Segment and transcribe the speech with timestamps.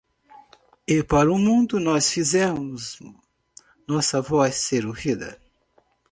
[0.95, 2.97] E para o mundo nós fizemos
[3.87, 5.39] nossa voz ser ouvida